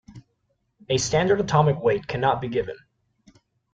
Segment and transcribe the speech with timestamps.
[0.89, 2.75] A standard atomic weight cannot be given.